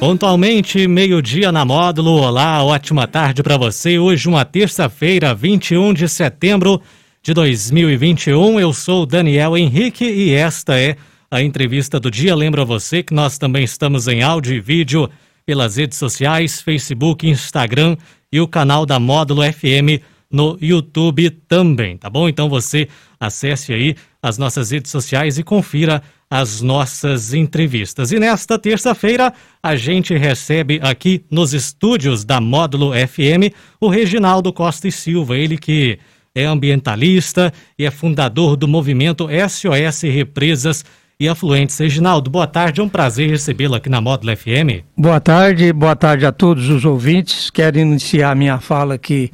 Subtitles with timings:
[0.00, 2.22] Pontualmente, meio-dia na módulo.
[2.22, 3.98] Olá, ótima tarde para você.
[3.98, 6.80] Hoje, uma terça-feira, 21 de setembro
[7.22, 8.58] de 2021.
[8.58, 10.96] Eu sou Daniel Henrique e esta é
[11.30, 12.34] a entrevista do dia.
[12.34, 15.06] Lembro a você que nós também estamos em áudio e vídeo
[15.44, 17.94] pelas redes sociais, Facebook, Instagram
[18.32, 22.26] e o canal da Módulo FM no YouTube também, tá bom?
[22.26, 22.88] Então você
[23.20, 28.12] acesse aí as nossas redes sociais e confira as nossas entrevistas.
[28.12, 34.86] E nesta terça-feira, a gente recebe aqui nos estúdios da Módulo FM o Reginaldo Costa
[34.86, 35.98] e Silva, ele que
[36.32, 40.84] é ambientalista e é fundador do movimento SOS Represas
[41.18, 41.76] e Afluentes.
[41.76, 44.86] Reginaldo, boa tarde, é um prazer recebê-lo aqui na Módulo FM.
[44.96, 47.50] Boa tarde, boa tarde a todos os ouvintes.
[47.50, 49.32] Quero iniciar minha fala aqui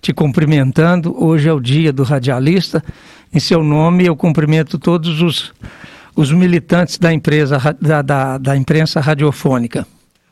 [0.00, 1.12] te cumprimentando.
[1.22, 2.82] Hoje é o dia do radialista.
[3.34, 5.52] Em seu nome, eu cumprimento todos os
[6.16, 9.86] os militantes da, empresa, da, da, da imprensa radiofônica.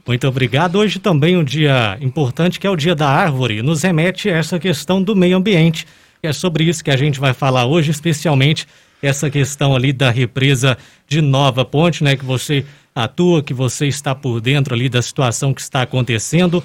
[0.06, 0.77] Muito obrigado.
[0.77, 4.58] Hoje também um dia importante, que é o Dia da Árvore, nos remete a essa
[4.58, 5.86] questão do meio ambiente.
[6.22, 8.66] É sobre isso que a gente vai falar hoje, especialmente
[9.02, 14.14] essa questão ali da represa de Nova Ponte, né, que você atua, que você está
[14.14, 16.64] por dentro ali da situação que está acontecendo,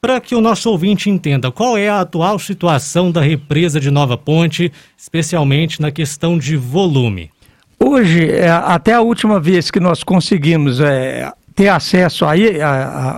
[0.00, 4.18] para que o nosso ouvinte entenda qual é a atual situação da represa de Nova
[4.18, 7.30] Ponte, especialmente na questão de volume.
[7.80, 12.60] Hoje, é, até a última vez que nós conseguimos é, ter acesso aí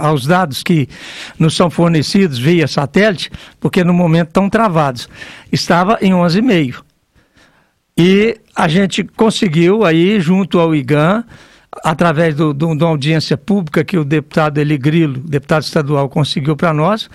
[0.00, 0.89] aos dados que
[1.39, 5.08] nos são fornecidos via satélite, porque no momento estão travados,
[5.52, 6.83] estava em 11,5.
[7.97, 11.24] E a gente conseguiu aí, junto ao IGAN,
[11.84, 17.08] através de uma audiência pública que o deputado Eli Grilo, deputado estadual, conseguiu para nós,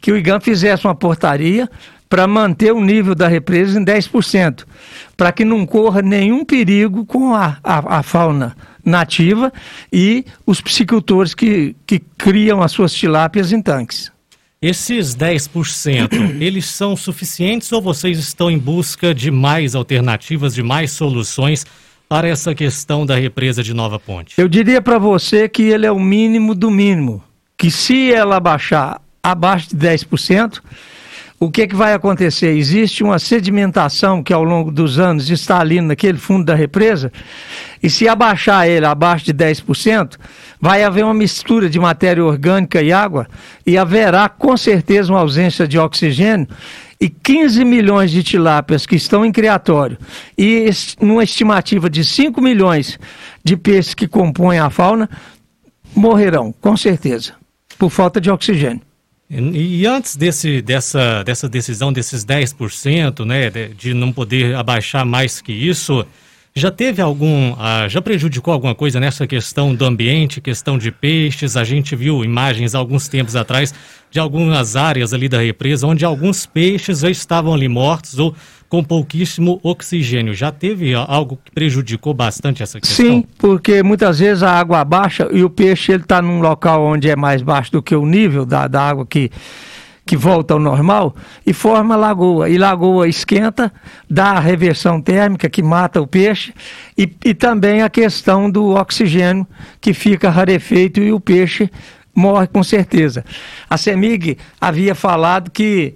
[0.00, 1.68] que o IGAN fizesse uma portaria
[2.08, 4.64] para manter o nível da represa em 10%,
[5.16, 9.52] para que não corra nenhum perigo com a, a, a, fauna nativa
[9.92, 14.12] e os piscicultores que, que criam as suas tilápias em tanques.
[14.62, 20.92] Esses 10%, eles são suficientes ou vocês estão em busca de mais alternativas, de mais
[20.92, 21.66] soluções
[22.08, 24.34] para essa questão da represa de Nova Ponte?
[24.38, 27.22] Eu diria para você que ele é o mínimo do mínimo,
[27.56, 30.60] que se ela baixar abaixo de 10%,
[31.38, 32.56] o que, que vai acontecer?
[32.56, 37.12] Existe uma sedimentação que ao longo dos anos está ali naquele fundo da represa,
[37.82, 40.16] e se abaixar ele abaixo de 10%,
[40.58, 43.26] vai haver uma mistura de matéria orgânica e água,
[43.66, 46.48] e haverá com certeza uma ausência de oxigênio,
[46.98, 49.98] e 15 milhões de tilápias que estão em criatório,
[50.38, 52.98] e numa estimativa de 5 milhões
[53.44, 55.10] de peixes que compõem a fauna,
[55.94, 57.34] morrerão, com certeza,
[57.78, 58.80] por falta de oxigênio.
[59.28, 65.40] E, antes desse, dessa, dessa decisão desses 10%, né, de, de não poder abaixar mais
[65.40, 66.06] que isso,
[66.54, 71.54] já teve algum, ah, já prejudicou alguma coisa nessa questão do ambiente, questão de peixes?
[71.54, 73.74] A gente viu imagens alguns tempos atrás
[74.10, 78.34] de algumas áreas ali da represa onde alguns peixes já estavam ali mortos ou
[78.68, 80.34] com pouquíssimo oxigênio.
[80.34, 83.06] Já teve algo que prejudicou bastante essa questão?
[83.06, 87.08] Sim, porque muitas vezes a água baixa e o peixe ele está num local onde
[87.08, 89.30] é mais baixo do que o nível da, da água que
[90.06, 92.48] que volta ao normal e forma lagoa.
[92.48, 93.72] E lagoa esquenta,
[94.08, 96.54] dá a reversão térmica que mata o peixe
[96.96, 99.44] e, e também a questão do oxigênio
[99.80, 101.68] que fica rarefeito e o peixe
[102.14, 103.24] morre com certeza.
[103.68, 105.94] A CEMIG havia falado que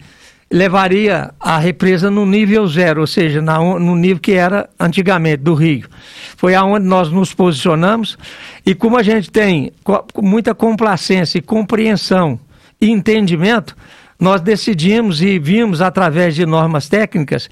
[0.53, 5.55] levaria a represa no nível zero, ou seja, na, no nível que era antigamente do
[5.55, 5.89] rio.
[6.37, 8.19] Foi aonde nós nos posicionamos
[8.67, 9.73] e como a gente tem
[10.21, 12.39] muita complacência e compreensão
[12.81, 13.77] e entendimento,
[14.19, 17.49] nós decidimos e vimos através de normas técnicas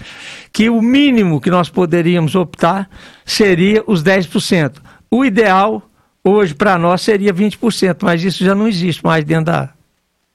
[0.52, 2.90] que o mínimo que nós poderíamos optar
[3.24, 4.72] seria os 10%.
[5.10, 5.82] O ideal
[6.22, 9.70] hoje para nós seria 20%, mas isso já não existe mais dentro da,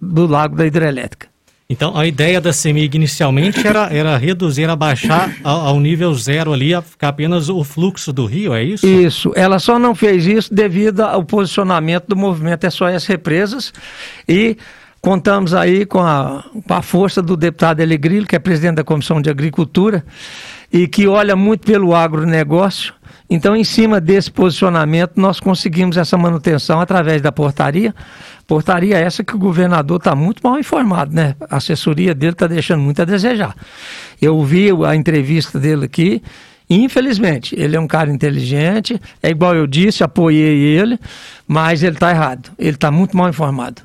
[0.01, 1.32] do lago da hidrelétrica.
[1.69, 6.73] Então, a ideia da CEMIG inicialmente era, era reduzir, abaixar ao, ao nível zero ali,
[6.73, 8.85] a ficar apenas o fluxo do rio, é isso?
[8.85, 9.31] Isso.
[9.35, 13.73] Ela só não fez isso devido ao posicionamento do movimento SOS Represas
[14.27, 14.57] e
[15.01, 19.21] contamos aí com a, com a força do deputado Elegrillo, que é presidente da Comissão
[19.21, 20.05] de Agricultura
[20.71, 22.93] e que olha muito pelo agronegócio
[23.33, 27.91] Então, em cima desse posicionamento, nós conseguimos essa manutenção através da portaria.
[28.45, 31.35] Portaria essa que o governador está muito mal informado, né?
[31.49, 33.55] A assessoria dele está deixando muito a desejar.
[34.21, 36.21] Eu vi a entrevista dele aqui.
[36.69, 40.99] Infelizmente, ele é um cara inteligente, é igual eu disse, apoiei ele,
[41.47, 42.51] mas ele está errado.
[42.59, 43.81] Ele está muito mal informado.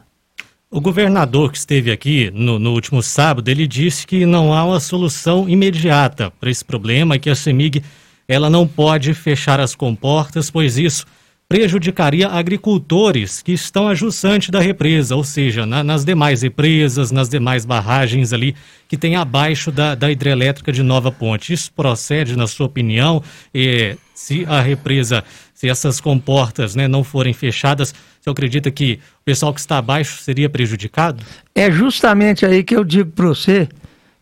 [0.71, 4.79] O governador que esteve aqui no, no, último sábado, ele disse que não há uma
[4.79, 7.83] solução imediata para esse problema, que a CEMIG
[8.29, 11.07] ela não pode fechar as comportas, pois isso
[11.49, 17.27] prejudicaria agricultores que estão a jusante da represa, ou seja, na, nas demais represas, nas
[17.27, 18.55] demais barragens ali
[18.87, 21.55] que tem abaixo da, da hidrelétrica de Nova Ponte.
[21.55, 23.23] Isso procede, na sua opinião?
[23.55, 25.25] E, se a represa,
[25.55, 30.23] se essas comportas né, não forem fechadas, você acredita que o pessoal que está abaixo
[30.23, 31.25] seria prejudicado?
[31.55, 33.67] É justamente aí que eu digo para você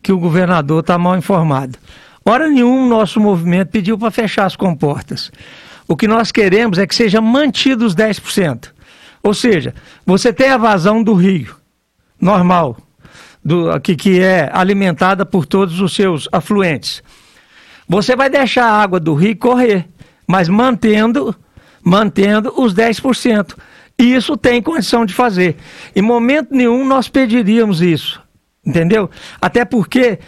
[0.01, 1.77] que o governador está mal informado.
[2.29, 5.31] Hora nenhum nosso movimento pediu para fechar as comportas.
[5.87, 8.67] O que nós queremos é que seja mantido os 10%.
[9.23, 9.73] Ou seja,
[10.05, 11.55] você tem a vazão do rio,
[12.19, 12.75] normal,
[13.41, 17.01] do, que, que é alimentada por todos os seus afluentes.
[17.87, 19.87] Você vai deixar a água do rio correr,
[20.27, 21.33] mas mantendo,
[21.81, 23.55] mantendo os 10%.
[23.97, 25.55] E isso tem condição de fazer.
[25.95, 28.21] Em momento nenhum nós pediríamos isso.
[28.65, 29.09] Entendeu?
[29.39, 30.19] Até porque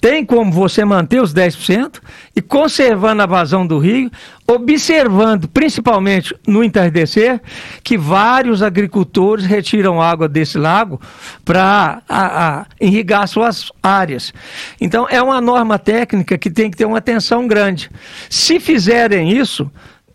[0.00, 2.00] tem como você manter os 10%
[2.36, 4.10] e conservando a vazão do rio,
[4.46, 7.40] observando, principalmente no entardecer,
[7.82, 11.00] que vários agricultores retiram água desse lago
[11.44, 14.34] para irrigar suas áreas.
[14.78, 17.90] Então, é uma norma técnica que tem que ter uma atenção grande.
[18.28, 19.70] Se fizerem isso,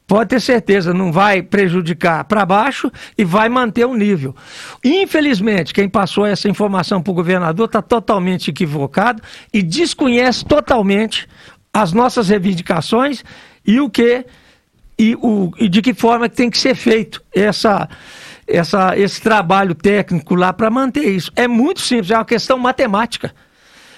[0.09, 4.35] pode ter certeza, não vai prejudicar para baixo e vai manter o nível.
[4.83, 9.21] Infelizmente, quem passou essa informação para o governador está totalmente equivocado
[9.53, 11.29] e desconhece totalmente
[11.71, 13.23] as nossas reivindicações
[13.63, 14.25] e o que
[14.97, 17.87] e, o, e de que forma que tem que ser feito essa,
[18.47, 21.31] essa, esse trabalho técnico lá para manter isso.
[21.35, 23.31] É muito simples, é uma questão matemática.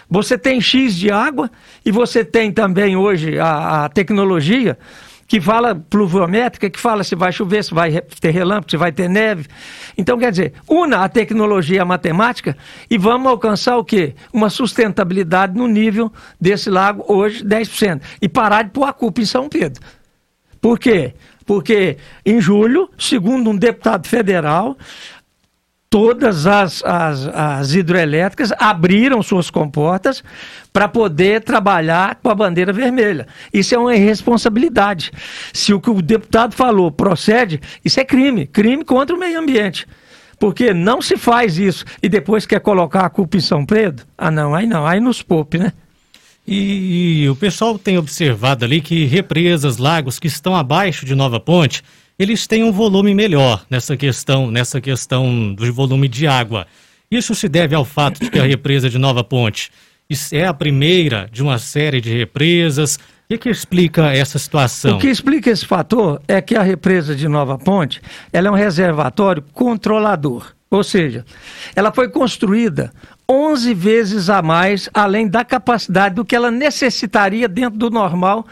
[0.09, 1.49] Você tem X de água
[1.85, 4.77] e você tem também hoje a, a tecnologia
[5.31, 9.07] que fala pluviométrica, que fala se vai chover, se vai ter relâmpago, se vai ter
[9.07, 9.47] neve.
[9.97, 12.57] Então, quer dizer, una a tecnologia a matemática
[12.89, 14.13] e vamos alcançar o quê?
[14.33, 18.01] Uma sustentabilidade no nível desse lago hoje, 10%.
[18.21, 19.81] E parar de pôr a culpa em São Pedro.
[20.59, 21.13] Por quê?
[21.45, 21.95] Porque
[22.25, 24.77] em julho, segundo um deputado federal,
[25.91, 30.23] todas as, as, as hidroelétricas abriram suas comportas
[30.71, 33.27] para poder trabalhar com a bandeira vermelha.
[33.53, 35.11] Isso é uma irresponsabilidade.
[35.51, 39.85] Se o que o deputado falou procede, isso é crime crime contra o meio ambiente.
[40.39, 44.05] Porque não se faz isso e depois quer colocar a culpa em São Pedro?
[44.17, 45.73] Ah, não, aí não, aí nos poupe, né?
[46.47, 51.39] E, e o pessoal tem observado ali que represas, lagos que estão abaixo de Nova
[51.39, 51.83] Ponte
[52.17, 56.67] eles têm um volume melhor nessa questão, nessa questão do volume de água.
[57.09, 59.71] Isso se deve ao fato de que a represa de Nova Ponte
[60.31, 62.95] é a primeira de uma série de represas.
[62.95, 62.99] O
[63.29, 64.97] que, que, explica essa situação?
[64.97, 68.55] O que explica esse fator é que a represa de Nova Ponte ela é um
[68.55, 70.53] reservatório controlador.
[70.69, 71.25] Ou seja,
[71.75, 72.93] ela foi construída
[73.31, 78.45] 11 vezes a mais, além da capacidade do que ela necessitaria dentro do normal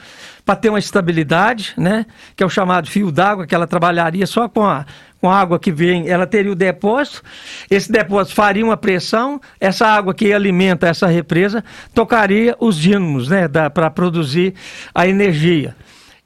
[0.46, 2.06] para ter uma estabilidade, né?
[2.34, 4.86] Que é o chamado fio d'água, que ela trabalharia só com a,
[5.20, 7.22] com a água que vem, ela teria o depósito,
[7.70, 11.62] esse depósito faria uma pressão, essa água que alimenta essa represa
[11.94, 13.50] tocaria os dínamos, né?
[13.50, 14.54] Para produzir
[14.96, 15.76] a energia.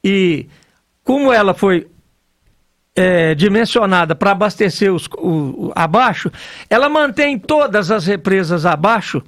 [0.04, 0.46] E
[1.04, 1.88] como ela foi
[2.96, 6.32] é, dimensionada para abastecer os, o, o, abaixo,
[6.70, 9.24] ela mantém todas as represas abaixo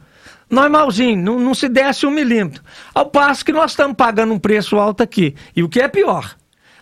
[0.49, 2.63] normalzinho, não, não se desce um milímetro.
[2.93, 5.35] Ao passo que nós estamos pagando um preço alto aqui.
[5.55, 6.35] E o que é pior,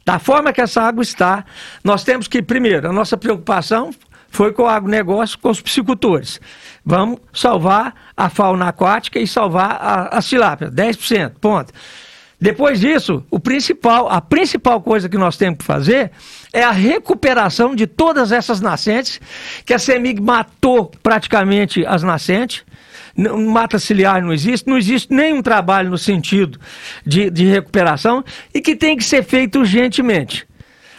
[0.06, 1.46] da forma que essa água está,
[1.84, 3.92] nós temos que, primeiro, a nossa preocupação
[4.30, 6.42] foi com o agronegócio, com os piscicultores.
[6.84, 11.72] Vamos salvar a fauna aquática e salvar a, a tilápia, 10%, ponto.
[12.44, 16.12] Depois disso, o principal, a principal coisa que nós temos que fazer
[16.52, 19.22] é a recuperação de todas essas nascentes,
[19.66, 22.66] que a CEMIG matou praticamente as nascentes,
[23.16, 26.60] mata ciliar não existe, não existe nenhum trabalho no sentido
[27.06, 30.46] de, de recuperação e que tem que ser feito urgentemente.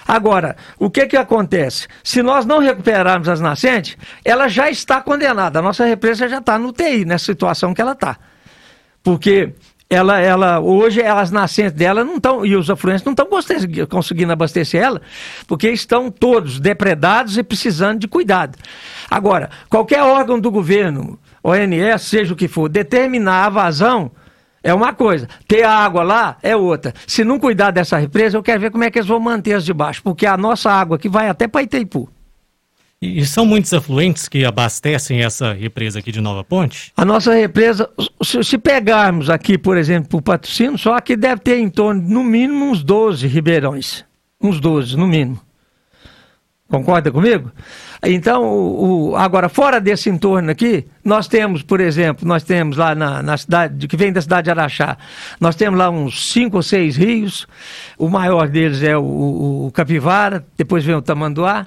[0.08, 1.86] Agora, o que que acontece?
[2.02, 5.58] Se nós não recuperarmos as nascentes, ela já está condenada.
[5.58, 8.16] A nossa represa já está no TI, nessa situação que ela está.
[9.02, 9.52] Porque
[9.88, 13.28] ela, ela hoje as nascentes dela não estão, e os afluentes não estão
[13.88, 15.00] conseguindo abastecer ela,
[15.46, 18.58] porque estão todos depredados e precisando de cuidado.
[19.10, 24.10] Agora, qualquer órgão do governo, ONS, seja o que for, determinar a vazão,
[24.66, 25.28] É uma coisa.
[25.46, 26.94] Ter água lá é outra.
[27.06, 29.62] Se não cuidar dessa represa, eu quero ver como é que eles vão manter as
[29.62, 32.08] de baixo, porque a nossa água aqui vai até para Itaipu.
[33.04, 36.90] E, e são muitos afluentes que abastecem essa represa aqui de Nova Ponte?
[36.96, 37.90] A nossa represa,
[38.22, 42.24] se, se pegarmos aqui, por exemplo, o patrocínio, só que deve ter em torno, no
[42.24, 44.04] mínimo, uns 12 ribeirões.
[44.40, 45.38] Uns 12, no mínimo.
[46.66, 47.52] Concorda comigo?
[48.02, 52.94] Então, o, o, agora, fora desse entorno aqui, nós temos, por exemplo, nós temos lá
[52.94, 54.96] na, na, cidade, que vem da cidade de Araxá,
[55.38, 57.46] nós temos lá uns cinco ou seis rios,
[57.98, 61.66] o maior deles é o, o Capivara, depois vem o Tamanduá.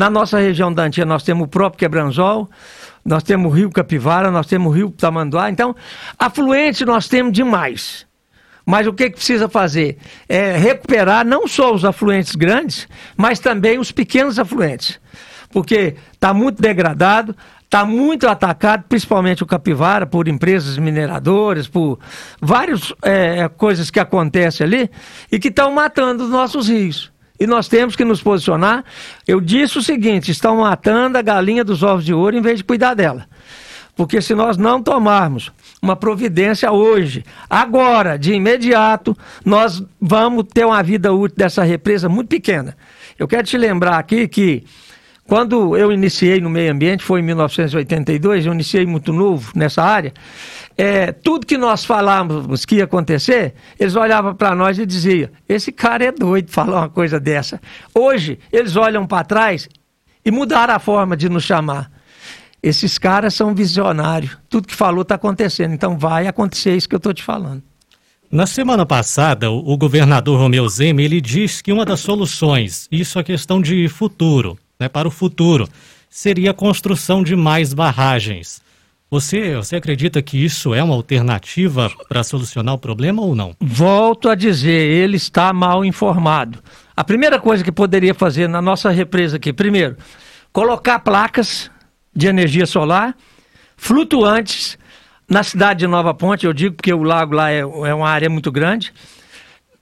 [0.00, 2.48] Na nossa região da Antia, nós temos o próprio Quebranzol,
[3.04, 5.50] nós temos o rio Capivara, nós temos o rio Tamanduá.
[5.50, 5.76] Então,
[6.18, 8.06] afluentes nós temos demais.
[8.64, 9.98] Mas o que, que precisa fazer?
[10.26, 14.98] É recuperar não só os afluentes grandes, mas também os pequenos afluentes.
[15.50, 21.98] Porque está muito degradado, está muito atacado, principalmente o capivara, por empresas mineradoras, por
[22.40, 24.90] várias é, coisas que acontecem ali
[25.30, 27.09] e que estão matando os nossos rios.
[27.40, 28.84] E nós temos que nos posicionar.
[29.26, 32.64] Eu disse o seguinte: estão matando a galinha dos ovos de ouro em vez de
[32.64, 33.26] cuidar dela.
[33.96, 35.50] Porque se nós não tomarmos
[35.82, 42.28] uma providência hoje, agora, de imediato, nós vamos ter uma vida útil dessa represa muito
[42.28, 42.76] pequena.
[43.18, 44.64] Eu quero te lembrar aqui que
[45.30, 50.12] quando eu iniciei no meio ambiente, foi em 1982, eu iniciei muito novo nessa área,
[50.80, 55.70] é, tudo que nós falávamos que ia acontecer, eles olhavam para nós e diziam: esse
[55.70, 57.60] cara é doido falar uma coisa dessa.
[57.94, 59.68] Hoje, eles olham para trás
[60.24, 61.92] e mudaram a forma de nos chamar.
[62.62, 64.38] Esses caras são visionários.
[64.48, 65.74] Tudo que falou está acontecendo.
[65.74, 67.62] Então vai acontecer isso que eu estou te falando.
[68.30, 73.22] Na semana passada, o governador Romeu Zema, ele disse que uma das soluções, isso é
[73.22, 75.68] questão de futuro, né, para o futuro,
[76.08, 78.62] seria a construção de mais barragens.
[79.10, 83.56] Você, você acredita que isso é uma alternativa para solucionar o problema ou não?
[83.60, 86.60] Volto a dizer, ele está mal informado.
[86.96, 89.96] A primeira coisa que poderia fazer na nossa represa aqui, primeiro,
[90.52, 91.68] colocar placas
[92.14, 93.16] de energia solar,
[93.76, 94.78] flutuantes,
[95.28, 98.28] na cidade de Nova Ponte, eu digo porque o lago lá é, é uma área
[98.30, 98.92] muito grande.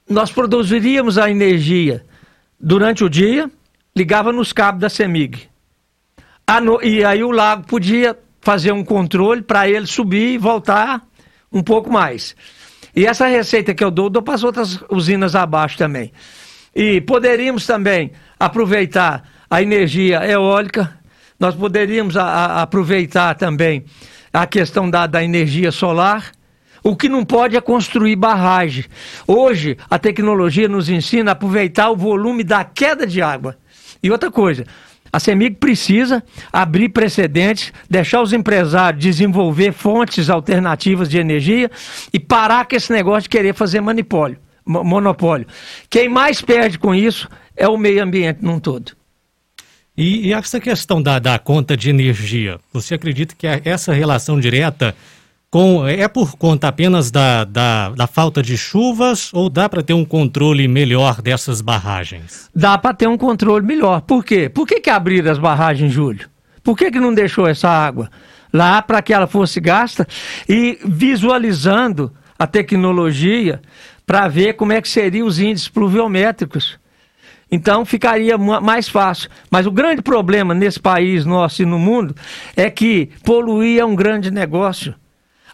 [0.09, 2.03] Nós produziríamos a energia
[2.59, 3.49] durante o dia,
[3.95, 5.49] ligava nos cabos da CEMIG.
[6.63, 6.81] No...
[6.83, 11.01] E aí o lago podia fazer um controle para ele subir e voltar
[11.51, 12.35] um pouco mais.
[12.95, 16.11] E essa receita que eu dou, dou para as outras usinas abaixo também.
[16.75, 20.99] E poderíamos também aproveitar a energia eólica
[21.39, 23.85] nós poderíamos a, a aproveitar também
[24.33, 26.31] a questão da, da energia solar.
[26.83, 28.85] O que não pode é construir barragem.
[29.25, 33.57] Hoje, a tecnologia nos ensina a aproveitar o volume da queda de água.
[34.03, 34.65] E outra coisa,
[35.11, 41.69] a CEMIG precisa abrir precedentes, deixar os empresários desenvolver fontes alternativas de energia
[42.13, 44.37] e parar com esse negócio de querer fazer monopólio.
[44.65, 45.47] monopólio.
[45.89, 48.91] Quem mais perde com isso é o meio ambiente num todo.
[49.97, 54.95] E, e essa questão da, da conta de energia, você acredita que essa relação direta
[55.51, 59.93] com, é por conta apenas da, da, da falta de chuvas ou dá para ter
[59.93, 62.49] um controle melhor dessas barragens?
[62.55, 64.01] Dá para ter um controle melhor.
[64.01, 64.47] Por quê?
[64.47, 66.29] Por que, que abriram as barragens julho?
[66.63, 68.09] Por que, que não deixou essa água
[68.53, 70.07] lá para que ela fosse gasta
[70.47, 73.59] e visualizando a tecnologia
[74.05, 76.77] para ver como é que seriam os índices pluviométricos?
[77.51, 79.31] Então ficaria mais fácil.
[79.49, 82.15] Mas o grande problema nesse país nosso e no mundo
[82.55, 84.93] é que poluir é um grande negócio.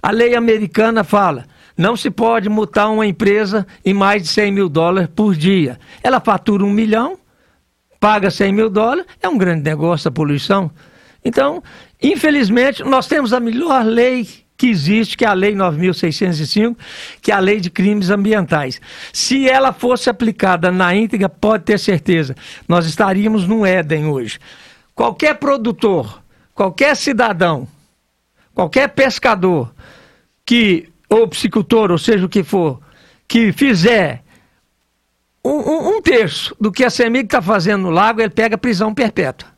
[0.06, 4.70] A lei americana fala: não se pode multar uma empresa em mais de 100 mil
[4.70, 5.80] dólares por dia.
[6.04, 7.18] Ela fatura um milhão,
[8.00, 10.70] paga 100 mil dólares, é um grande negócio a poluição.
[11.24, 11.64] Então,
[12.00, 16.78] infelizmente, nós temos a melhor lei que existe, que é a Lei 9.605,
[17.20, 18.80] que é a Lei de Crimes Ambientais.
[19.12, 22.36] Se ela fosse aplicada na íntegra, pode ter certeza,
[22.68, 24.38] nós estaríamos no Éden hoje.
[24.94, 26.22] Qualquer produtor,
[26.54, 27.68] qualquer cidadão,
[28.54, 29.75] qualquer pescador
[30.46, 32.80] que ou psicultor, ou seja o que for,
[33.28, 34.24] que fizer
[35.44, 38.94] um, um, um terço do que a CEMIG está fazendo no lago, ele pega prisão
[38.94, 39.55] perpétua.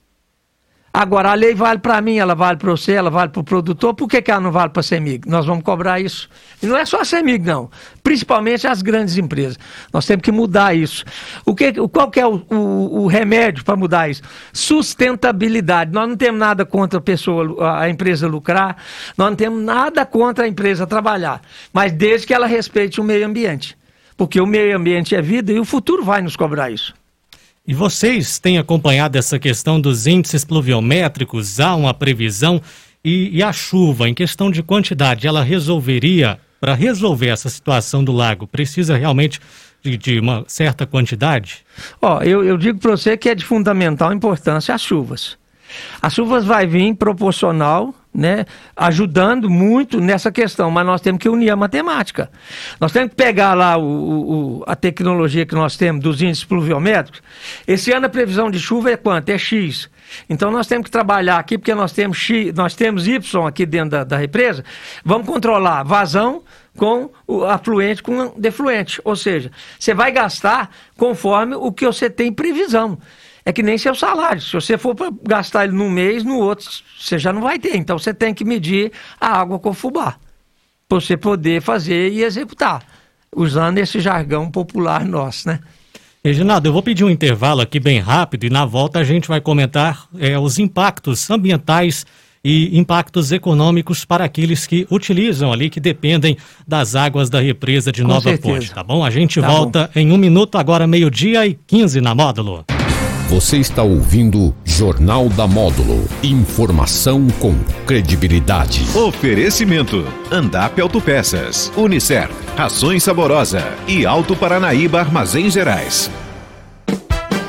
[1.00, 3.94] Agora, a lei vale para mim, ela vale para você, ela vale para o produtor,
[3.94, 5.30] por que, que ela não vale para a CEMIG?
[5.30, 6.28] Nós vamos cobrar isso.
[6.60, 7.70] E não é só a CEMIG, não.
[8.02, 9.60] Principalmente as grandes empresas.
[9.94, 11.06] Nós temos que mudar isso.
[11.46, 14.24] O que, qual que é o, o, o remédio para mudar isso?
[14.52, 15.92] Sustentabilidade.
[15.92, 18.78] Nós não temos nada contra a pessoa, a empresa lucrar,
[19.16, 23.24] nós não temos nada contra a empresa trabalhar, mas desde que ela respeite o meio
[23.24, 23.78] ambiente.
[24.18, 26.96] Porque o meio ambiente é vida e o futuro vai nos cobrar isso.
[27.68, 31.60] E vocês têm acompanhado essa questão dos índices pluviométricos?
[31.60, 32.62] Há uma previsão?
[33.04, 38.14] E, e, a chuva, em questão de quantidade, ela resolveria para resolver essa situação do
[38.14, 39.42] lago, precisa realmente
[39.84, 41.66] de, de uma certa quantidade?
[42.02, 45.38] Ó, eu, eu digo para você que é de fundamental importância as chuvas.
[46.02, 51.52] As chuvas vai vir proporcional, né, ajudando muito nessa questão, mas nós temos que unir
[51.52, 52.32] a matemática.
[52.82, 57.22] Nós temos que pegar lá o, o, a tecnologia que nós temos dos índices pluviométricos.
[57.68, 59.30] Esse ano a previsão de chuva é quanto?
[59.30, 59.88] É X.
[60.28, 63.92] Então nós temos que trabalhar aqui, porque nós temos X, nós temos Y aqui dentro
[63.92, 64.66] da, da represa.
[65.06, 66.42] Vamos controlar vazão
[66.76, 69.00] com o afluente com defluente.
[69.04, 72.98] Ou seja, você vai gastar conforme o que você tem previsão.
[73.48, 74.42] É que nem seu salário.
[74.42, 77.78] Se você for para gastar ele num mês, no outro você já não vai ter.
[77.78, 80.18] Então você tem que medir a água com fubá.
[80.86, 82.84] Para você poder fazer e executar.
[83.34, 85.62] Usando esse jargão popular nosso, né?
[86.22, 89.40] Reginaldo, eu vou pedir um intervalo aqui bem rápido e na volta a gente vai
[89.40, 92.06] comentar é, os impactos ambientais
[92.44, 96.36] e impactos econômicos para aqueles que utilizam ali, que dependem
[96.68, 98.54] das águas da represa de Com Nova certeza.
[98.54, 99.06] Ponte, tá bom?
[99.06, 100.02] A gente tá volta bom.
[100.02, 102.66] em um minuto, agora meio-dia e 15 na módulo.
[103.30, 106.08] Você está ouvindo Jornal da Módulo.
[106.24, 107.54] Informação com
[107.86, 108.86] credibilidade.
[108.98, 116.10] Oferecimento: Andap Autopeças, Unicer, Rações Saborosa e Alto Paranaíba Armazém Gerais.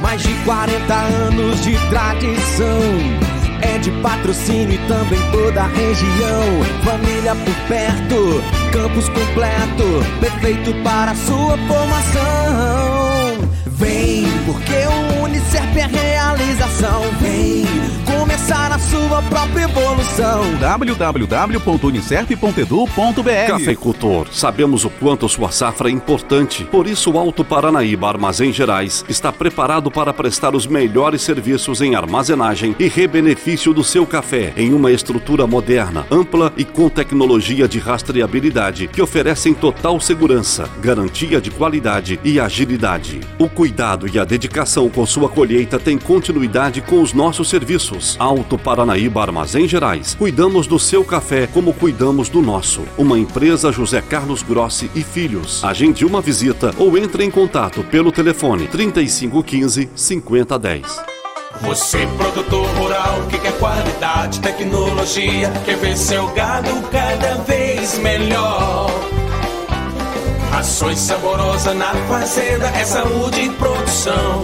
[0.02, 2.80] Mais de 40 anos de tradição.
[3.60, 6.44] É de patrocínio e também toda a região.
[6.82, 8.42] Família por perto,
[8.72, 13.48] campus completo, perfeito para sua formação.
[13.66, 17.02] Vem, porque o Unicef é realização.
[17.20, 17.66] Vem
[18.38, 20.44] começar a sua própria evolução.
[20.60, 26.62] www.unicef.edu.br Cafeicultor, sabemos o quanto sua safra é importante.
[26.64, 31.96] Por isso, o Alto Paranaíba Armazém Gerais está preparado para prestar os melhores serviços em
[31.96, 37.80] armazenagem e rebenefício do seu café em uma estrutura moderna, ampla e com tecnologia de
[37.80, 43.18] rastreabilidade que oferecem total segurança, garantia de qualidade e agilidade.
[43.36, 48.16] O cuidado e a dedicação com sua colheita têm continuidade com os nossos serviços.
[48.28, 50.14] Alto Paranaíba Armazém Gerais.
[50.14, 52.82] Cuidamos do seu café como cuidamos do nosso.
[52.98, 55.64] Uma empresa José Carlos Grossi e Filhos.
[55.64, 61.02] Agende uma visita ou entre em contato pelo telefone 3515 5010.
[61.62, 68.90] Você, produtor rural, que quer qualidade, tecnologia, quer ver seu gado cada vez melhor.
[70.50, 74.42] Rações saborosa na fazenda, é saúde e produção.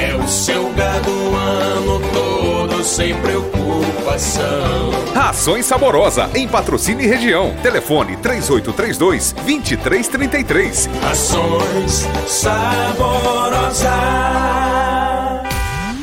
[0.00, 4.90] É o seu gado o ano todo sem preocupação.
[5.14, 7.54] Rações saborosa em patrocínio e região.
[7.62, 10.90] Telefone 3832 2333.
[11.02, 13.41] Rações saborosa.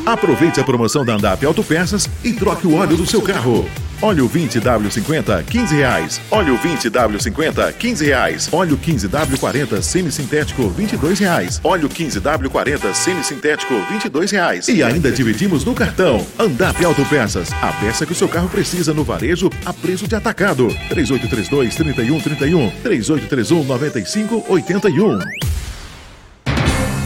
[0.10, 3.70] Aproveite a promoção da Andap Autopeças e troque o óleo do seu carro.
[4.02, 6.20] Óleo 20W50, 15 reais.
[6.32, 8.50] Óleo 20W50, 15 reais.
[8.52, 11.62] Óleo 15W40 semissintético, 22 reais.
[11.64, 14.68] Óleo 15W40 semissintético, 22 reais.
[14.68, 16.26] E ainda dividimos no cartão.
[16.40, 20.70] Andap Autopeças, a peça que o seu carro precisa no varejo a preço de atacado.
[20.90, 25.49] 3832 3131 3831 9581.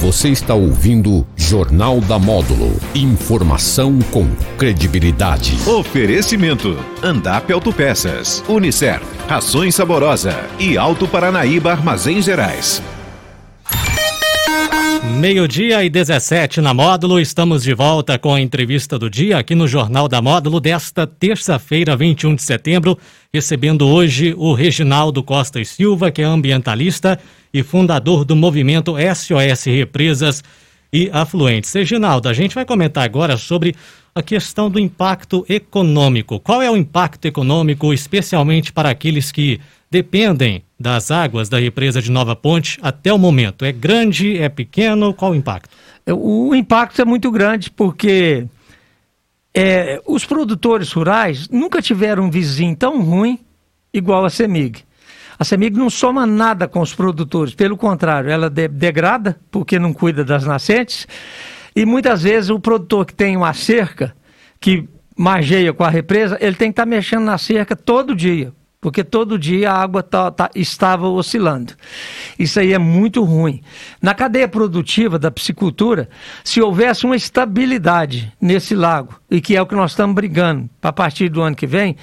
[0.04, 2.78] Você está ouvindo Jornal da Módulo.
[2.94, 5.58] Informação com credibilidade.
[5.66, 12.84] Oferecimento: Andap Autopeças, Unicer, Rações Saborosa e Alto Paranaíba Armazém Gerais.
[15.22, 19.70] Meio-dia e 17 na Módulo, estamos de volta com a entrevista do dia aqui no
[19.70, 22.98] Jornal da Módulo desta terça-feira, 21 de setembro,
[23.36, 27.20] recebendo hoje o Reginaldo Costa e Silva, que é ambientalista
[27.52, 30.44] e fundador do movimento SOS Represas
[30.94, 31.74] e Afluentes.
[31.74, 33.76] Reginaldo, a gente vai comentar agora sobre
[34.14, 36.40] a questão do impacto econômico.
[36.40, 42.12] Qual é o impacto econômico, especialmente para aqueles que dependem das águas da represa de
[42.12, 43.66] Nova Ponte até o momento?
[43.66, 45.12] É grande, é pequeno?
[45.12, 45.76] Qual o impacto?
[46.08, 48.46] O impacto é muito grande porque
[49.54, 53.40] é, os produtores rurais nunca tiveram um vizinho tão ruim
[53.94, 54.84] igual a CEMIG.
[55.38, 59.94] A CEMIG não soma nada com os produtores, pelo contrário, ela de degrada porque não
[59.94, 61.08] cuida das nascentes.
[61.76, 64.16] E muitas vezes o produtor que tem uma cerca,
[64.60, 64.88] que
[65.18, 68.54] margeia com a represa, ele tem que estar tá mexendo na cerca todo dia,
[68.84, 71.72] porque todo dia a água tá, tá, estava oscilando.
[72.38, 73.62] Isso aí é muito ruim.
[74.02, 76.10] Na cadeia produtiva da piscicultura,
[76.44, 80.92] se houvesse uma estabilidade nesse lago, e que é o que nós estamos brigando a
[80.92, 81.96] partir do ano que vem,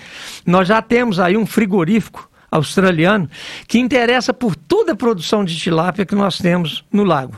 [0.47, 3.29] nós já temos aí um frigorífico australiano,
[3.69, 7.35] que interessa por toda a produção de tilápia que nós temos no lago.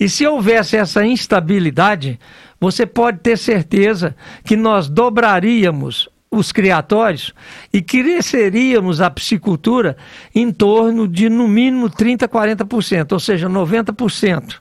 [0.00, 2.18] E se houvesse essa instabilidade,
[2.58, 7.34] você pode ter certeza que nós dobraríamos os criatórios
[7.72, 9.96] e cresceríamos a piscicultura
[10.34, 14.60] em torno de no mínimo 30, 40%, ou seja, 90%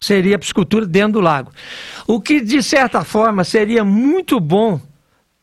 [0.00, 1.50] seria a piscicultura dentro do lago.
[2.06, 4.80] O que de certa forma seria muito bom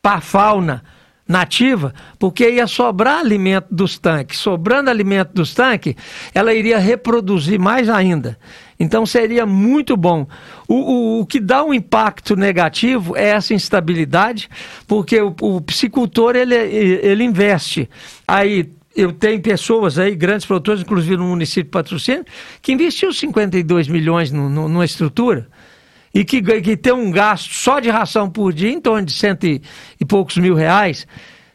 [0.00, 0.82] para a fauna
[1.32, 4.38] nativa, porque ia sobrar alimento dos tanques.
[4.38, 5.94] Sobrando alimento dos tanques,
[6.34, 8.38] ela iria reproduzir mais ainda.
[8.78, 10.26] Então seria muito bom.
[10.68, 14.48] O, o, o, que dá um impacto negativo é essa instabilidade,
[14.86, 17.88] porque o, o piscicultor ele, ele investe.
[18.28, 22.24] Aí eu tenho pessoas aí, grandes produtores, inclusive no município de Patrocínio,
[22.60, 25.48] que investiu 52 milhões no, no, numa estrutura
[26.14, 29.44] e que, que tem um gasto só de ração por dia em torno de cento
[29.46, 29.62] e,
[30.00, 31.06] e poucos mil reais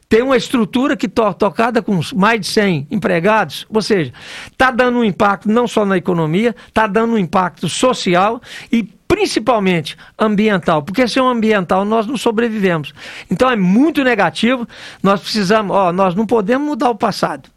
[0.10, 4.14] tem uma estrutura que to tocada com mais de 100 empregados, ou seja,
[4.50, 8.42] está dando um impacto não só na economia, está dando um impacto social
[8.72, 12.94] e principalmente ambiental, porque sem o ambiental nós não sobrevivemos.
[13.30, 14.68] Então é muito negativo,
[15.02, 17.50] nós precisamos, ó, nós não podemos mudar o passado,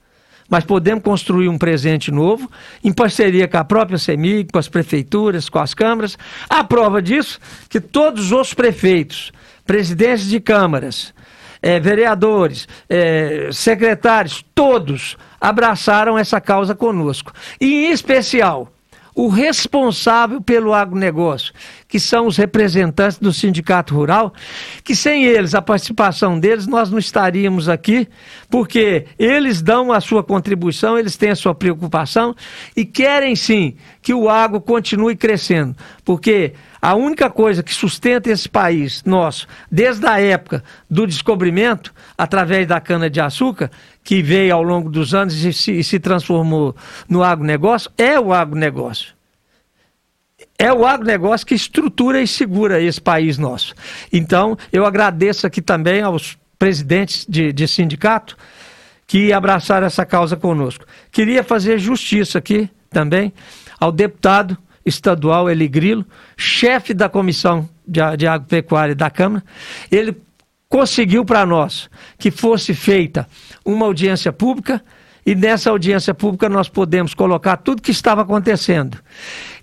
[0.51, 2.51] mas podemos construir um presente novo,
[2.83, 6.19] em parceria com a própria CEMIG, com as prefeituras, com as câmaras.
[6.49, 9.33] A prova disso, que todos os prefeitos,
[9.65, 11.15] presidentes de câmaras,
[11.63, 17.33] é, vereadores, é, secretários, todos abraçaram essa causa conosco.
[17.61, 18.73] E, em especial,
[19.21, 21.53] o responsável pelo agronegócio,
[21.87, 24.33] que são os representantes do sindicato rural,
[24.83, 28.09] que sem eles, a participação deles, nós não estaríamos aqui,
[28.49, 32.35] porque eles dão a sua contribuição, eles têm a sua preocupação
[32.75, 38.49] e querem sim que o agro continue crescendo, porque a única coisa que sustenta esse
[38.49, 43.71] país nosso, desde a época do descobrimento, através da cana-de-açúcar,
[44.03, 46.75] que veio ao longo dos anos e se, e se transformou
[47.09, 49.15] no agronegócio, é o agronegócio.
[50.59, 53.75] É o agronegócio que estrutura e segura esse país nosso.
[54.13, 58.37] Então, eu agradeço aqui também aos presidentes de, de sindicato
[59.07, 60.85] que abraçaram essa causa conosco.
[61.11, 63.33] Queria fazer justiça aqui também
[63.79, 66.05] ao deputado estadual Eli Grilo,
[66.37, 69.45] chefe da comissão de, de agropecuária da Câmara,
[69.91, 70.17] ele
[70.69, 73.29] conseguiu para nós que fosse feita
[73.65, 74.83] uma audiência pública
[75.27, 78.99] e nessa audiência pública nós podemos colocar tudo que estava acontecendo.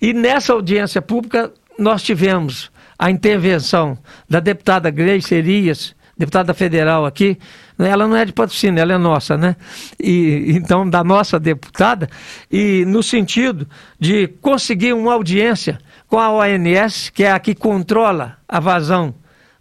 [0.02, 3.98] E nessa audiência pública nós tivemos a intervenção
[4.30, 7.38] da deputada Gleice Erias, deputada federal aqui,
[7.78, 9.56] ela não é de patrocínio, ela é nossa, né?
[10.00, 12.10] E, então, da nossa deputada,
[12.52, 13.68] e no sentido
[14.00, 15.78] de conseguir uma audiência
[16.08, 19.14] com a ONS, que é a que controla a vazão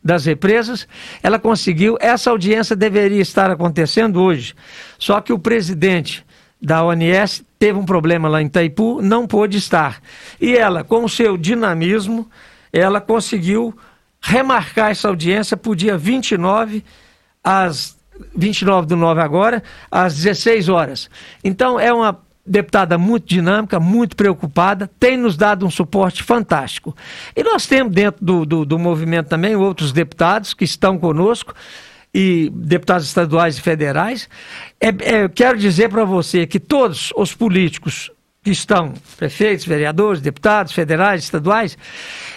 [0.03, 0.87] das represas,
[1.23, 4.55] ela conseguiu, essa audiência deveria estar acontecendo hoje.
[4.99, 6.25] Só que o presidente
[6.62, 10.01] da ONS teve um problema lá em Itaipu, não pôde estar.
[10.40, 12.31] E ela, com o seu dinamismo,
[12.73, 13.77] ela conseguiu
[14.27, 16.85] remarcar essa audiência para o dia 29,
[17.43, 17.97] às
[18.35, 21.09] 29 do 9 agora, às 16 horas.
[21.45, 26.95] Então, é uma deputada muito dinâmica, muito preocupada, tem nos dado um suporte fantástico.
[27.37, 31.55] E nós temos dentro do, do, do movimento também outros deputados que estão conosco,
[32.15, 34.27] e deputados estaduais e federais.
[34.81, 38.11] É, é, quero dizer para você que todos os políticos
[38.47, 41.77] que estão, prefeitos, vereadores, deputados, federais, estaduais,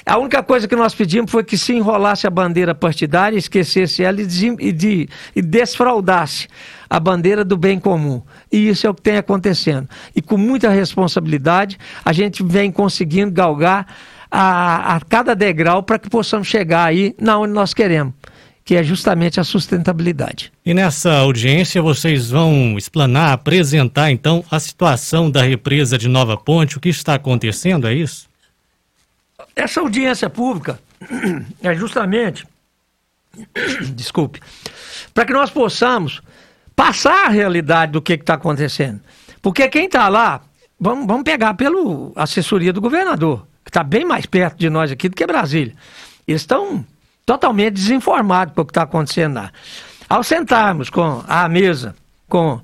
[0.03, 4.19] a única coisa que nós pedimos foi que se enrolasse a bandeira partidária, esquecesse ela
[4.19, 6.47] e, de, de, e desfraudasse
[6.89, 8.23] a bandeira do bem comum.
[8.51, 9.87] E isso é o que tem acontecendo.
[10.15, 13.85] E com muita responsabilidade, a gente vem conseguindo galgar
[14.31, 18.15] a, a cada degrau para que possamos chegar aí na onde nós queremos
[18.63, 20.51] que é justamente a sustentabilidade.
[20.65, 26.77] E nessa audiência vocês vão explanar, apresentar então a situação da represa de Nova Ponte,
[26.77, 28.29] o que está acontecendo, é isso?
[29.55, 30.79] Essa audiência pública
[31.63, 32.45] é justamente,
[33.95, 34.39] desculpe,
[35.13, 36.21] para que nós possamos
[36.75, 39.01] passar a realidade do que está acontecendo.
[39.41, 40.41] Porque quem está lá,
[40.79, 41.77] vamos, vamos pegar pela
[42.15, 45.73] assessoria do governador, que está bem mais perto de nós aqui do que Brasília.
[46.27, 46.85] Eles estão
[47.29, 49.51] totalmente desinformado com o que está acontecendo lá.
[50.09, 51.93] Ao sentarmos com a mesa,
[52.27, 52.59] com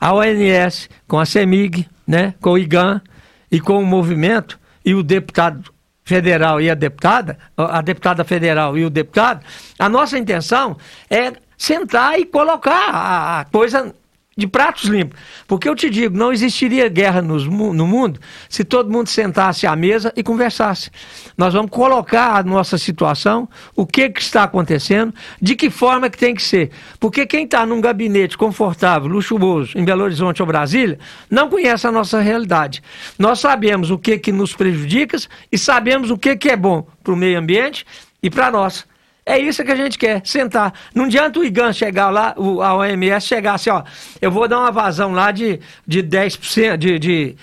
[0.00, 3.00] a ONS, com a CEMIG, né, com o IGAN
[3.48, 5.70] e com o movimento, e o deputado
[6.04, 9.44] federal e a deputada, a deputada federal e o deputado,
[9.78, 10.76] a nossa intenção
[11.08, 13.94] é sentar e colocar a, coisa
[14.38, 15.18] de pratos limpos.
[15.48, 20.12] Porque eu te digo, não existiria guerra no mundo se todo mundo sentasse à mesa
[20.16, 20.92] e conversasse.
[21.36, 26.16] Nós vamos colocar a nossa situação, o que, que está acontecendo, de que forma que
[26.16, 26.70] tem que ser.
[27.00, 31.90] Porque quem está num gabinete confortável, luxuoso, em Belo Horizonte ou Brasília, não conhece a
[31.90, 32.80] nossa realidade.
[33.18, 35.18] Nós sabemos o que, que nos prejudica
[35.50, 37.84] e sabemos o que, que é bom para o meio ambiente
[38.22, 38.86] e para nós.
[39.28, 40.72] É isso que a gente quer, sentar.
[40.94, 43.82] Não adianta o IGAN chegar lá, o, a OMS chegar assim, ó,
[44.22, 47.36] eu vou dar uma vazão lá de, de 10%, de, de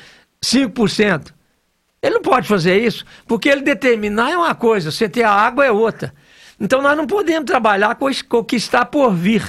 [0.44, 1.32] 5%.
[2.02, 5.64] Ele não pode fazer isso, porque ele determinar é uma coisa, você ter a água
[5.64, 6.12] é outra.
[6.60, 9.44] Então nós não podemos trabalhar com o que está por vir.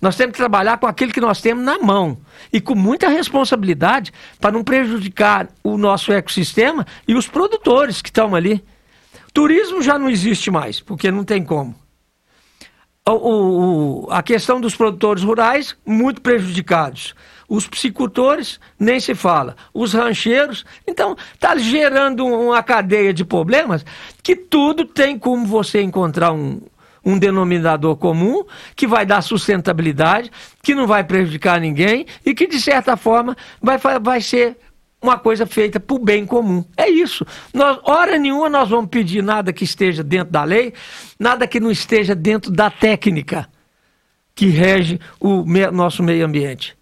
[0.00, 2.16] Nós temos que trabalhar com aquilo que nós temos na mão
[2.50, 8.34] e com muita responsabilidade para não prejudicar o nosso ecossistema e os produtores que estão
[8.34, 8.64] ali.
[9.34, 11.74] Turismo já não existe mais, porque não tem como.
[13.06, 17.14] O, o, a questão dos produtores rurais, muito prejudicados.
[17.48, 19.56] Os psicultores, nem se fala.
[19.74, 20.64] Os rancheiros.
[20.86, 23.84] Então, está gerando uma cadeia de problemas
[24.22, 26.62] que tudo tem como você encontrar um,
[27.04, 28.44] um denominador comum
[28.76, 30.30] que vai dar sustentabilidade,
[30.62, 34.56] que não vai prejudicar ninguém e que, de certa forma, vai, vai ser
[35.04, 36.64] uma coisa feita para o bem comum.
[36.76, 37.26] É isso.
[37.52, 40.72] Nós, hora nenhuma nós vamos pedir nada que esteja dentro da lei,
[41.18, 43.48] nada que não esteja dentro da técnica
[44.34, 46.76] que rege o me, nosso meio ambiente.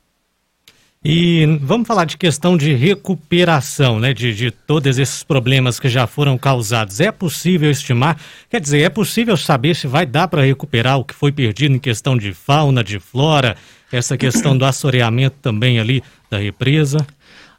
[1.04, 4.14] E vamos falar de questão de recuperação, né?
[4.14, 7.00] De, de todos esses problemas que já foram causados.
[7.00, 8.16] É possível estimar?
[8.48, 11.78] Quer dizer, é possível saber se vai dar para recuperar o que foi perdido em
[11.80, 13.56] questão de fauna, de flora,
[13.90, 17.04] essa questão do assoreamento também ali da represa?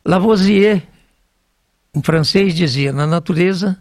[0.06, 0.84] Lavoisier,
[1.96, 3.78] um francês, dizia: na natureza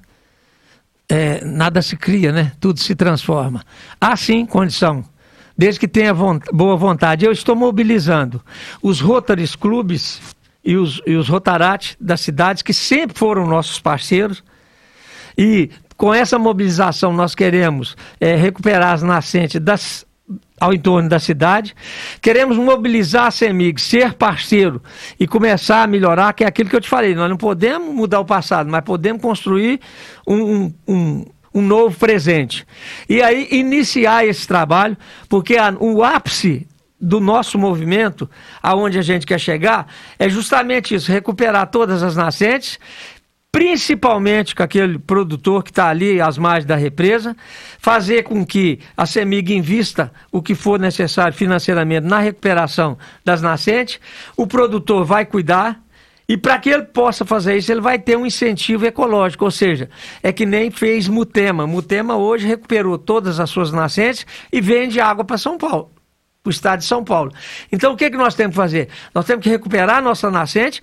[1.09, 2.53] é, nada se cria, né?
[2.61, 3.65] Tudo se transforma.
[4.01, 5.05] Há sim condição
[5.57, 7.25] desde que tenha boa vontade.
[7.25, 8.43] Eu estou mobilizando
[8.83, 10.21] os Rotaries Clubes
[10.65, 11.29] e os, e os
[12.01, 14.43] das cidades, que sempre foram nossos parceiros,
[15.37, 20.07] e com essa mobilização nós queremos é, recuperar as nascentes das,
[20.63, 21.75] ao entorno da cidade.
[22.21, 24.81] Queremos mobilizar a CEMIG, ser parceiro
[25.19, 27.17] e começar a melhorar, que é aquilo que eu te falei.
[27.17, 29.81] Nós não podemos mudar o passado, mas podemos construir
[30.25, 32.65] um, um, um novo presente.
[33.09, 34.97] E aí iniciar esse trabalho,
[35.29, 36.69] porque a, o ápice
[37.01, 38.31] do nosso movimento,
[38.63, 42.79] aonde a gente quer chegar, é justamente isso, recuperar todas as nascentes,
[43.53, 47.37] principalmente com aquele produtor que está ali às margens da represa,
[47.79, 54.01] fazer com que a CEMIG invista o que for necessário financeiramente na recuperação das nascentes,
[54.39, 55.79] o produtor vai cuidar,
[56.27, 59.91] e para que ele possa fazer isso, ele vai ter um incentivo ecológico, ou seja,
[60.23, 61.67] é que nem fez Mutema.
[61.67, 65.91] Mutema hoje recuperou todas as suas nascentes e vende água para São Paulo,
[66.43, 67.31] para o estado de São Paulo.
[67.71, 68.89] Então o que, que nós temos que fazer?
[69.15, 70.81] Nós temos que recuperar a nossa nascente,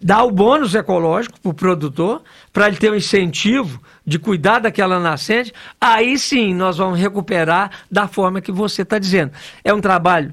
[0.00, 5.00] dar o bônus ecológico para o produtor, para ele ter um incentivo de cuidar daquela
[5.00, 9.32] nascente, aí sim nós vamos recuperar da forma que você está dizendo.
[9.64, 10.32] É um trabalho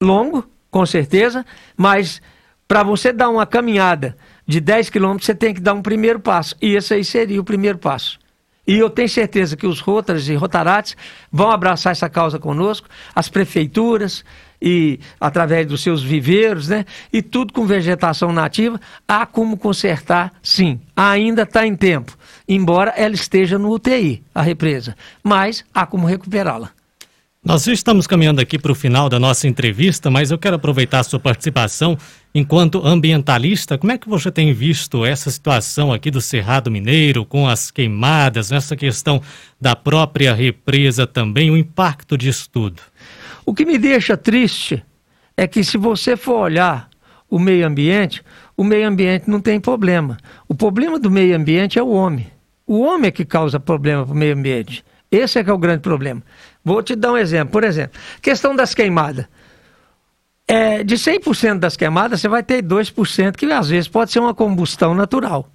[0.00, 2.20] longo, com certeza, mas
[2.66, 6.54] para você dar uma caminhada de 10 quilômetros, você tem que dar um primeiro passo.
[6.60, 8.18] E esse aí seria o primeiro passo.
[8.66, 10.96] E eu tenho certeza que os Rotaras e Rotarates
[11.30, 14.24] vão abraçar essa causa conosco, as prefeituras,
[14.60, 16.84] e através dos seus viveiros, né?
[17.12, 20.80] E tudo com vegetação nativa, há como consertar, sim.
[20.94, 22.16] Ainda está em tempo,
[22.48, 26.70] embora ela esteja no UTI, a represa, mas há como recuperá-la.
[27.46, 31.04] Nós estamos caminhando aqui para o final da nossa entrevista, mas eu quero aproveitar a
[31.04, 31.96] sua participação
[32.34, 33.78] enquanto ambientalista.
[33.78, 38.50] Como é que você tem visto essa situação aqui do Cerrado Mineiro, com as queimadas,
[38.50, 39.22] essa questão
[39.60, 42.82] da própria represa também, o impacto disso tudo?
[43.46, 44.84] O que me deixa triste
[45.36, 46.90] é que se você for olhar
[47.30, 48.24] o meio ambiente,
[48.56, 50.16] o meio ambiente não tem problema.
[50.48, 52.26] O problema do meio ambiente é o homem.
[52.66, 54.84] O homem é que causa problema para o meio ambiente.
[55.08, 56.20] Esse é que é o grande problema.
[56.64, 57.52] Vou te dar um exemplo.
[57.52, 59.26] Por exemplo, questão das queimadas.
[60.48, 64.34] É, de 100% das queimadas, você vai ter 2% que às vezes pode ser uma
[64.34, 65.48] combustão natural.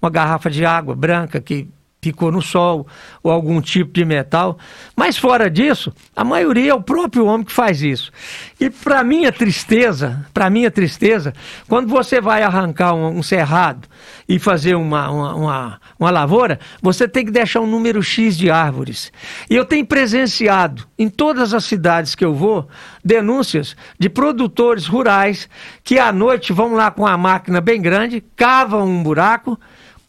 [0.00, 1.68] Uma garrafa de água branca que
[2.02, 2.86] ficou no sol
[3.22, 4.58] ou algum tipo de metal.
[4.96, 8.10] Mas fora disso, a maioria é o próprio homem que faz isso.
[8.58, 11.32] E para minha tristeza, para minha tristeza,
[11.68, 13.86] quando você vai arrancar um, um cerrado
[14.28, 18.50] e fazer uma, uma, uma, uma, lavoura, você tem que deixar um número X de
[18.50, 19.12] árvores.
[19.48, 22.66] E eu tenho presenciado em todas as cidades que eu vou
[23.04, 25.48] denúncias de produtores rurais
[25.84, 29.58] que à noite vão lá com a máquina bem grande, cavam um buraco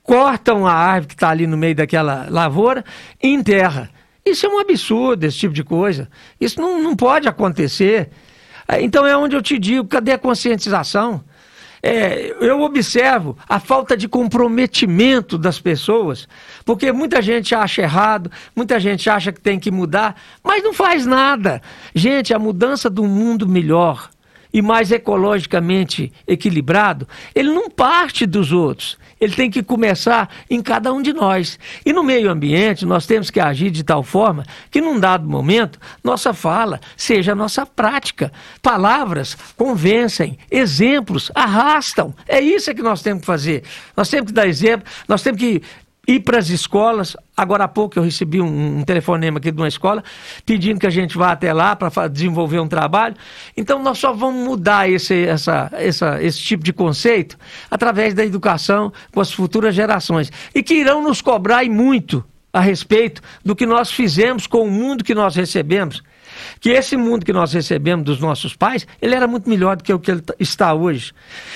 [0.04, 2.84] cortam a árvore que está ali no meio daquela lavoura
[3.22, 3.90] e enterra.
[4.26, 6.10] Isso é um absurdo, esse tipo de coisa.
[6.40, 8.10] Isso não, não pode acontecer.
[8.68, 11.24] É, então é onde eu te digo, cadê a conscientização?
[11.84, 16.28] É, eu observo a falta de comprometimento das pessoas,
[16.64, 21.08] porque muita gente acha errado, muita gente acha que tem que mudar, mas não faz
[21.08, 21.60] nada.
[21.96, 24.12] Gente, a mudança do mundo melhor
[24.54, 28.98] e mais ecologicamente equilibrado, ele não parte dos outros.
[29.20, 31.60] Ele tem que começar em cada um de nós.
[31.86, 35.80] E no meio ambiente, nós temos que agir de tal forma que, num dado momento,
[36.04, 38.32] nossa fala seja nossa prática.
[38.64, 42.16] Palavras convencem, exemplos arrastam.
[42.28, 43.64] É isso que nós temos que fazer.
[43.96, 45.62] Nós temos que dar exemplo, nós temos que
[46.16, 47.16] ir para as escolas.
[47.36, 50.04] Agora há pouco eu recebi um, um, telefonema aqui de uma escola
[50.46, 53.16] pedindo que a gente vá até lá para desenvolver um trabalho.
[53.56, 57.38] Então nós só vamos mudar esse, essa, essa, esse tipo de conceito
[57.70, 62.60] através da educação com as futuras gerações e que irão nos cobrar e muito a
[62.60, 66.04] respeito do que nós fizemos com o mundo que nós recebemos
[66.60, 69.94] que esse mundo que nós recebemos dos nossos pais, ele era muito melhor do que
[69.94, 71.12] o que ele está hoje.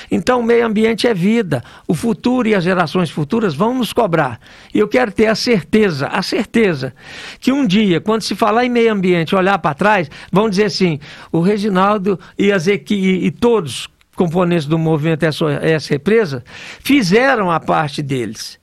[0.10, 1.64] Então, o meio ambiente é vida.
[1.88, 4.40] O futuro e as gerações futuras vão nos cobrar.
[4.74, 6.94] E eu quero ter a certeza, a certeza,
[7.40, 11.00] que um dia, quando se falar em meio ambiente, olhar para trás, vão dizer assim:
[11.32, 16.44] o Reginaldo e, as equi e todos componentes do movimento essa Represa
[16.80, 18.58] fizeram a parte deles.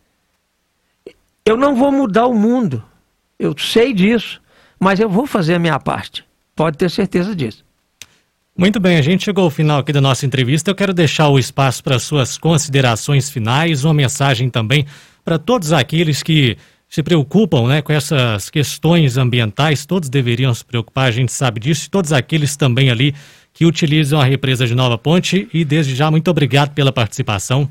[1.45, 2.83] Eu não vou mudar o mundo.
[3.39, 4.42] Eu sei disso
[4.83, 6.25] mas eu vou fazer a minha parte.
[6.57, 7.65] Pode ter certeza disso.
[8.59, 10.73] Muito bem, a gente chegou ao final aqui da nossa entrevista.
[10.73, 14.85] Eu quero deixar o espaço para suas considerações finais, uma mensagem também
[15.25, 16.57] para todos aqueles que
[16.89, 21.87] se preocupam né, com essas questões ambientais, todos deveriam se preocupar, a gente sabe disso,
[21.87, 23.15] e todos aqueles também ali
[23.55, 25.49] que utilizam a represa de Nova Ponte.
[25.55, 27.71] E desde já, muito obrigado pela participação.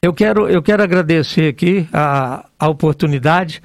[0.00, 3.60] Eu quero, eu quero agradecer aqui a, a oportunidade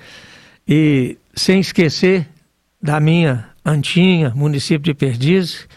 [0.68, 2.28] e sem esquecer
[2.84, 5.70] da minha Antinha, município de Perdizes,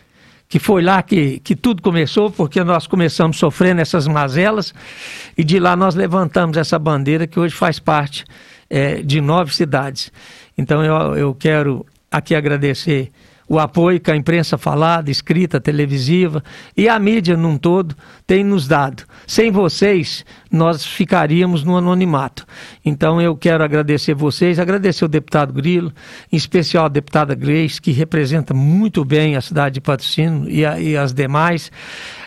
[0.48, 4.74] que foi lá que, que tudo começou, porque nós começamos sofrendo essas mazelas,
[5.38, 8.24] e de lá nós levantamos essa bandeira que hoje faz parte
[8.68, 10.12] é, de nove cidades.
[10.58, 13.12] Então eu, eu quero aqui agradecer
[13.48, 16.42] o apoio que a imprensa falada, escrita, televisiva
[16.76, 17.94] e a mídia num todo
[18.26, 19.04] tem nos dado.
[19.26, 22.46] Sem vocês, nós ficaríamos no anonimato.
[22.84, 25.92] Então eu quero agradecer vocês, agradecer o deputado Grilo,
[26.32, 30.80] em especial a deputada Grace, que representa muito bem a cidade de Patrocínio e, a,
[30.80, 31.70] e as demais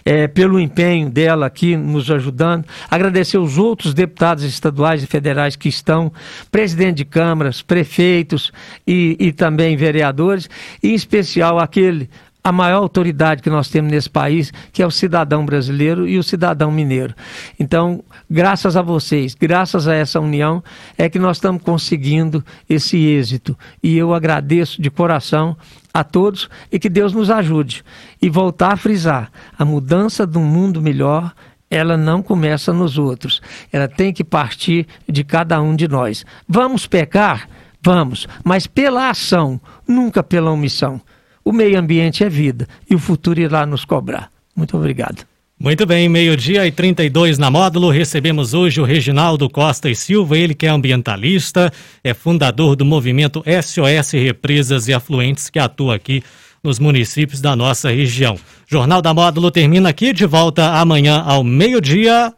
[0.06, 2.66] é, pelo empenho dela aqui nos ajudando.
[2.90, 6.12] Agradecer os outros deputados estaduais e federais que estão,
[6.52, 8.52] presidente de câmaras, prefeitos
[8.86, 10.50] e, e também vereadores,
[10.82, 12.10] e em especial aquele
[12.50, 16.24] a maior autoridade que nós temos nesse país, que é o cidadão brasileiro e o
[16.24, 17.14] cidadão mineiro.
[17.60, 20.64] Então, graças a vocês, graças a essa união,
[20.98, 23.56] é que nós estamos conseguindo esse êxito.
[23.84, 25.56] E eu agradeço de coração
[25.94, 27.84] a todos e que Deus nos ajude.
[28.20, 31.32] E voltar a frisar: a mudança do mundo melhor
[31.70, 36.26] ela não começa nos outros, ela tem que partir de cada um de nós.
[36.48, 37.48] Vamos pecar?
[37.80, 41.00] Vamos, mas pela ação, nunca pela omissão.
[41.43, 44.30] O meio ambiente é vida e o futuro irá nos cobrar.
[44.56, 45.25] Muito obrigado.
[45.62, 47.89] Muito bem, meio-dia e 32 na módulo.
[47.89, 51.69] Recebemos hoje o Reginaldo Costa e Silva, ele que é ambientalista,
[52.02, 56.23] é fundador do movimento SOS Represas e Afluentes, que atua aqui
[56.63, 58.38] nos municípios da nossa região.
[58.67, 62.34] Jornal da Módulo termina aqui, de volta amanhã ao meio-dia.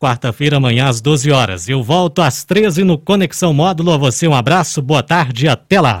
[0.00, 1.68] Quarta-feira, amanhã às 12 horas.
[1.68, 3.92] Eu volto às 13 no Conexão Módulo.
[3.92, 6.00] A você um abraço, boa tarde e até lá.